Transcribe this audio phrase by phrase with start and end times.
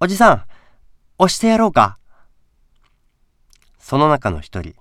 [0.00, 0.44] おじさん、
[1.18, 1.98] 押してやろうか。
[3.80, 4.76] その中の一人、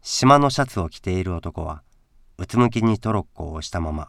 [0.00, 1.82] 島のシャツを着ている男は、
[2.38, 4.08] うつむきにトロッコを押したまま、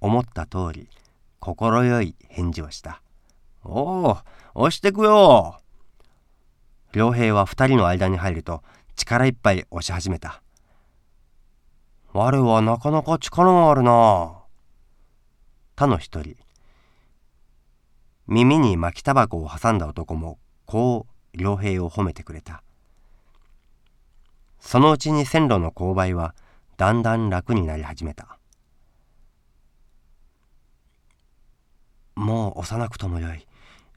[0.00, 0.88] 思った通り、
[1.40, 3.02] 快い返事をした。
[3.64, 4.18] おお、
[4.54, 5.60] 押してくよ。
[6.94, 8.62] 良平は二人の間に入ると、
[8.96, 10.42] 力いっぱい押し始めた。
[12.14, 14.38] 我はなかなか力があるな。
[15.76, 16.34] 他の一人、
[18.30, 22.62] 耳に巻きタバコを挟んだ男もこう良平を褒めてくれた。
[24.60, 26.36] そのうちに線路の勾配は
[26.76, 28.38] だんだん楽になり始めた。
[32.14, 33.48] もう押さなくともよい。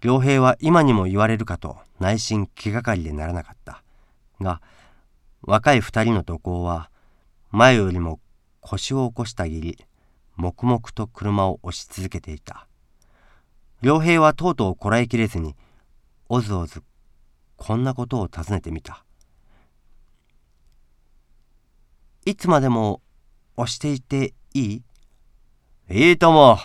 [0.01, 3.83] 良平は今にも言われるかと内心気がかりでならなかった。
[4.41, 4.63] が
[5.43, 6.89] 若い二人の土工は
[7.51, 8.19] 前よりも
[8.61, 9.77] 腰を起こしたぎり
[10.37, 12.67] 黙々と車を押し続けていた。
[13.83, 15.57] 良平はとうとうこらえきれずに、
[16.29, 16.81] おずおず、
[17.57, 19.03] こんなことを尋ねてみた。
[22.25, 23.01] いつまでも
[23.57, 24.83] 押していていい？
[25.89, 26.59] いいとも。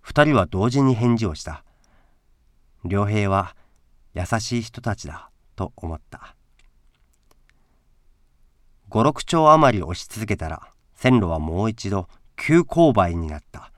[0.00, 1.64] 二人は同時に返事をした。
[2.88, 3.56] 良平は
[4.14, 6.36] 優しい人たちだと思った。
[8.90, 13.72] 五六丁余り押し続けたら線路はもう一度急勾配になった。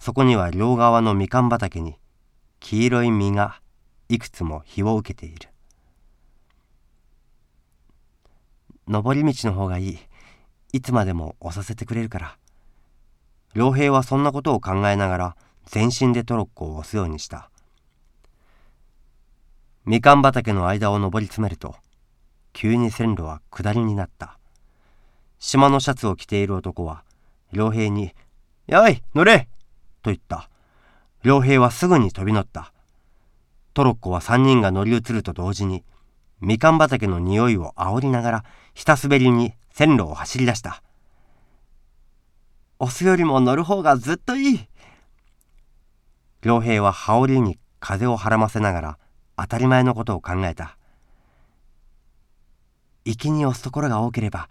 [0.00, 1.96] そこには両側のみかん畑に
[2.58, 3.60] 黄色い実が
[4.08, 5.50] いくつも日を受けている。
[8.88, 9.98] 登り道の方がいい。
[10.72, 12.38] いつまでも押させてくれるから。
[13.52, 17.50] 良平はそんなことを考えながら全身でトロッコを押すようにした。
[19.84, 21.76] みかん畑の間を登り詰めると
[22.54, 24.38] 急に線路は下りになった。
[25.38, 27.04] 島のシャツを着ている男は
[27.52, 28.14] 良平に
[28.66, 29.46] 「やい乗れ!」
[30.02, 30.48] と言った。
[31.22, 32.72] 良平はすぐに飛び乗った。
[33.74, 35.84] トロッコは三人が乗り移ると同時に、
[36.40, 40.82] みかん畑の匂いを煽りながら、ひたすべりに線路を走り出した。
[42.78, 44.68] 押すよりも乗る方がずっといい。
[46.42, 48.98] 良平は羽織に風をはらませながら、
[49.36, 50.78] 当たり前のことを考えた。
[53.04, 54.48] 行きに押すところが多ければ、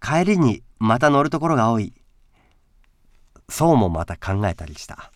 [0.00, 1.94] 帰りにまた乗るところが多い。
[3.48, 5.10] そうもまた考えたりした。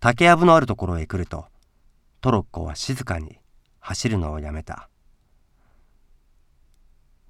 [0.00, 1.46] 竹やぶのあるところへ来ると
[2.20, 3.38] トロッコは静かに
[3.80, 4.88] 走るのをやめた。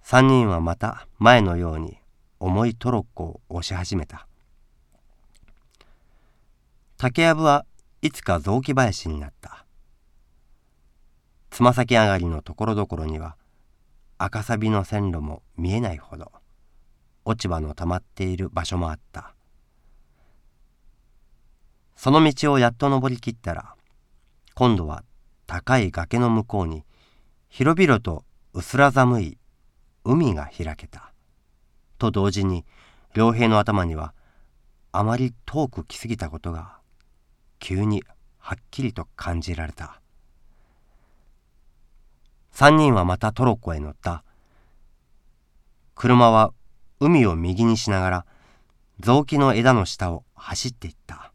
[0.02, 1.98] 三人はまた前のように
[2.40, 4.26] 重いトロッコを押し始めた。
[6.96, 7.64] 竹やぶは
[8.02, 9.64] いつか雑木林になった。
[11.50, 13.36] つま先上がりのところどころには
[14.18, 16.32] 赤サビの線路も見えないほど。
[17.24, 19.34] 落ち葉の溜まっている場所もあった。
[21.96, 23.74] その道をやっと登りきったら
[24.54, 25.04] 今度は
[25.46, 26.84] 高い崖の向こうに
[27.48, 29.38] 広々と薄ら寒い
[30.04, 31.12] 海が開けた。
[31.98, 32.64] と同時に
[33.14, 34.14] 良平の頭には
[34.92, 36.78] あまり遠く来すぎたことが
[37.58, 38.02] 急に
[38.38, 40.00] はっきりと感じられた。
[42.50, 44.24] 三人はまたトロッコへ乗った。
[45.94, 46.52] 車は
[47.02, 48.26] 海を右にしながら
[49.00, 51.32] 雑木の枝の下を走っていった。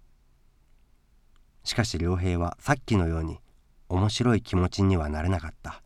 [1.63, 3.39] しかし良平はさっきのように
[3.89, 5.81] 面白い気持ちにはなれなかった。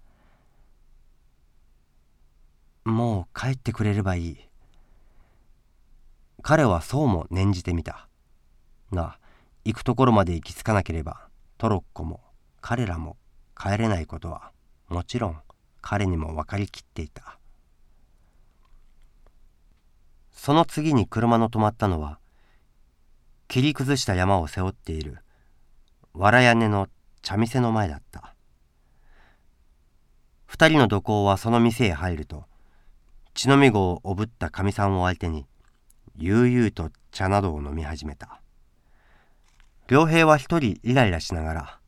[2.84, 4.38] もう帰ってくれればいい。
[6.42, 8.10] 彼はそうも念じてみた。
[8.92, 9.18] が
[9.64, 12.20] 行くところまで行き着かなければトロッコも
[12.60, 13.16] 彼らも
[13.58, 14.52] 帰れないことは
[14.90, 15.38] もちろん
[15.82, 17.39] 彼にも分かりきっていた。
[20.42, 22.18] その次に車の止まったのは
[23.50, 25.18] 切り崩した山を背負っている
[26.14, 26.88] 藁屋根の
[27.22, 28.34] 茶店の前だった。
[30.46, 32.46] 二人の土工はその店へ入ると
[33.34, 35.46] 血のみ子をおぶったかみさんを相手に
[36.16, 38.42] 悠々と茶などを飲み始めた。
[39.90, 41.80] 良平は一人イライラしながら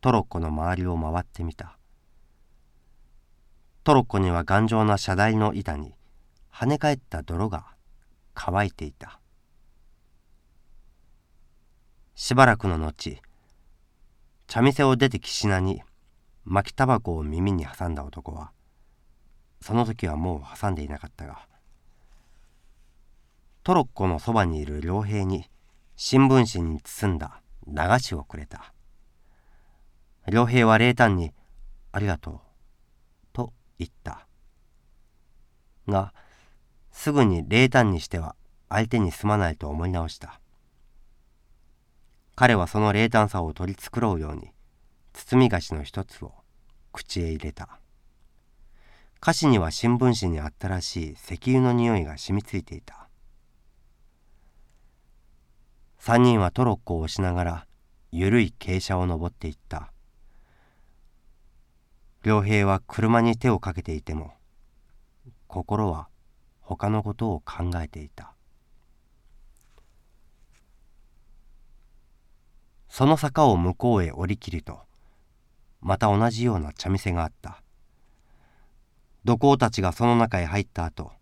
[0.00, 1.76] トロッコの周りを回ってみた。
[3.84, 5.92] トロッコには頑丈な車台の板に
[6.50, 7.71] 跳ね返った泥が
[8.34, 9.20] 乾いていた。
[12.14, 13.20] しばらくの後
[14.46, 15.82] 茶店を出て岸名に
[16.44, 18.52] 巻きタバコを耳に挟んだ男は
[19.60, 21.46] その時はもう挟んでいなかったが
[23.64, 25.48] トロッコのそばにいる良平に
[25.96, 28.74] 新聞紙に包んだ流しをくれた。
[30.26, 31.32] 良平は冷淡に
[31.92, 32.40] 「ありがとう」
[33.32, 34.26] と言った。
[35.86, 36.12] が
[36.92, 38.36] すぐに冷淡にしては
[38.68, 40.40] 相手にすまないと思い直した。
[42.34, 44.52] 彼はその冷淡さを取り繕うように
[45.12, 46.32] 包み菓子の一つを
[46.92, 47.80] 口へ入れた。
[49.20, 53.08] 菓子には新聞紙にあったらしい石油の匂いが染みついていた。
[55.98, 57.66] 三人はトロッコを押しながら
[58.10, 59.92] ゆるい傾斜を登っていった。
[62.24, 64.32] 良平は車に手をかけていても
[65.48, 66.08] 心は
[66.76, 68.32] 他のことを考えていた。
[72.88, 74.80] その坂を向こうへ降りきると
[75.80, 77.62] また同じような茶店があった。
[79.24, 81.12] 土工たちがその中へ入った後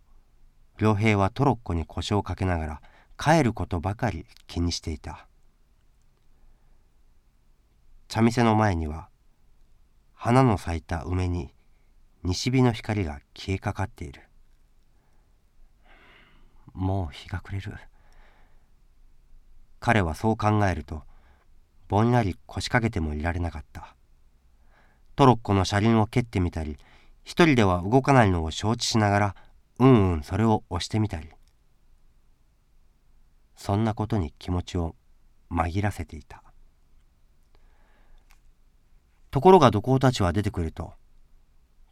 [0.79, 2.83] 良平はトロッコに腰をかけながら
[3.19, 5.27] 帰ることばかり気にしていた。
[8.09, 9.09] 茶店の前には
[10.15, 11.53] 花の咲いた梅に
[12.23, 14.30] 西日の光が消えかかっている。
[16.75, 17.73] もう日が暮れる。
[19.79, 21.03] 彼はそう考えると
[21.89, 23.97] ぼんやり腰掛けてもいられなかった。
[25.17, 26.79] トロッコの車輪を蹴ってみたり
[27.25, 29.37] 一人では動かないのを承知しながら
[29.79, 31.29] うんうんそれを押してみたり。
[33.57, 34.97] そんなことに気持ちを
[35.51, 36.43] 紛らせていた。
[39.31, 40.93] ところが土工たちは出てくると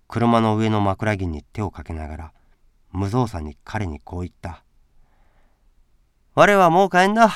[0.09, 2.33] 車の上の枕木に手をかけながら
[2.91, 4.65] 無造作に彼にこう言った
[6.41, 7.33] 「我はもう帰んだ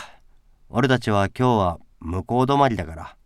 [0.68, 3.16] 俺たちは今日は向こう止まりだから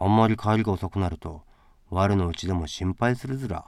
[0.00, 1.42] あんまり帰りが遅くなると
[1.88, 3.64] 我のうちでも心配するずら」。